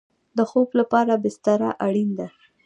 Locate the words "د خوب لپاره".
0.37-1.13